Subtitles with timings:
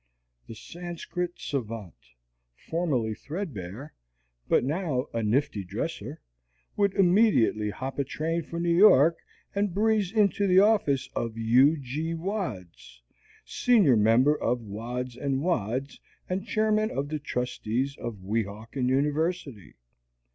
[0.47, 1.93] The Sanscrit savant,
[2.55, 3.93] formerly threadbare,
[4.49, 6.19] but now a nifty dresser,
[6.75, 9.19] would immediately hop a train for New York
[9.53, 12.15] and breeze into the office of Hugh G.
[12.15, 13.03] Wads,
[13.45, 19.75] senior member of Wads & Wads and Chairman of the Trustees of Weehawken University.